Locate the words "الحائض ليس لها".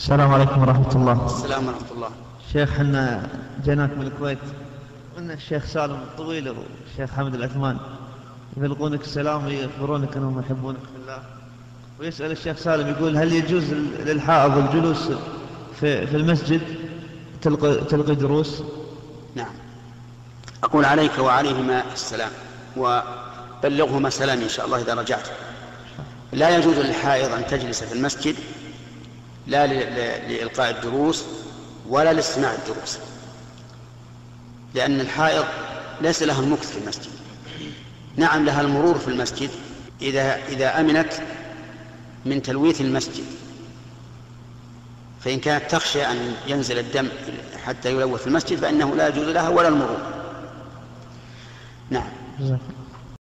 35.00-36.40